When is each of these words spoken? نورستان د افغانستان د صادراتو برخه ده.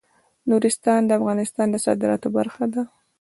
نورستان 0.49 1.01
د 1.05 1.11
افغانستان 1.19 1.67
د 1.71 1.75
صادراتو 1.85 2.27
برخه 2.37 2.65
ده. 2.73 2.81